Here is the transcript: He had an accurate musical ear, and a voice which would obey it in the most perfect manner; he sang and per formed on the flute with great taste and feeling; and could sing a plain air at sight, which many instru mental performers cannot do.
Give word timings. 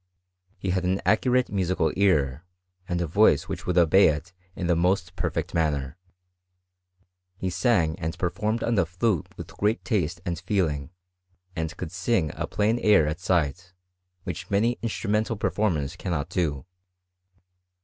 He 0.57 0.71
had 0.71 0.83
an 0.83 0.99
accurate 1.05 1.51
musical 1.51 1.93
ear, 1.95 2.43
and 2.89 2.99
a 3.01 3.05
voice 3.05 3.47
which 3.47 3.67
would 3.67 3.77
obey 3.77 4.07
it 4.07 4.33
in 4.55 4.65
the 4.65 4.75
most 4.75 5.15
perfect 5.15 5.53
manner; 5.53 5.95
he 7.37 7.51
sang 7.51 7.99
and 7.99 8.17
per 8.17 8.31
formed 8.31 8.63
on 8.63 8.73
the 8.73 8.87
flute 8.87 9.27
with 9.37 9.55
great 9.55 9.85
taste 9.85 10.19
and 10.25 10.39
feeling; 10.39 10.89
and 11.55 11.77
could 11.77 11.91
sing 11.91 12.31
a 12.33 12.47
plain 12.47 12.79
air 12.79 13.05
at 13.05 13.19
sight, 13.19 13.75
which 14.23 14.49
many 14.49 14.77
instru 14.81 15.07
mental 15.11 15.35
performers 15.35 15.95
cannot 15.95 16.29
do. 16.29 16.65